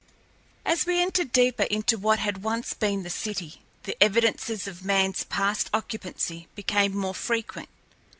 As 0.65 0.87
we 0.87 0.99
entered 0.99 1.31
deeper 1.31 1.61
into 1.61 1.95
what 1.95 2.17
had 2.17 2.41
once 2.41 2.73
been 2.73 3.03
the 3.03 3.09
city, 3.11 3.61
the 3.83 3.95
evidences 4.03 4.65
of 4.67 4.79
manl's 4.79 5.25
past 5.25 5.69
occupancy 5.75 6.47
became 6.55 6.97
more 6.97 7.13
frequent. 7.13 7.69